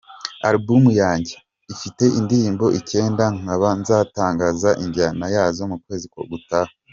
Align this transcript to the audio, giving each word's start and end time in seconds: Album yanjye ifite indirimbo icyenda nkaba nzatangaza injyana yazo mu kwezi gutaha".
Album 0.49 0.83
yanjye 1.01 1.35
ifite 1.73 2.03
indirimbo 2.19 2.65
icyenda 2.79 3.23
nkaba 3.39 3.69
nzatangaza 3.79 4.69
injyana 4.83 5.25
yazo 5.35 5.61
mu 5.71 5.77
kwezi 5.85 6.07
gutaha". 6.33 6.71